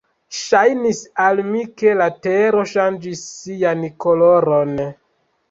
Ŝajnis 0.35 1.01
al 1.25 1.41
mi, 1.49 1.61
ke 1.81 1.93
la 1.99 2.07
tero 2.23 2.65
ŝanĝis 2.73 3.23
sian 3.43 3.87
koloron. 4.07 4.75